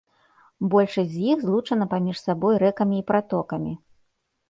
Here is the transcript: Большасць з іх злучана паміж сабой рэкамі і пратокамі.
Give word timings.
Большасць 0.75 1.11
з 1.11 1.27
іх 1.35 1.45
злучана 1.45 1.89
паміж 1.93 2.17
сабой 2.25 2.61
рэкамі 2.67 2.95
і 3.05 3.07
пратокамі. 3.15 3.81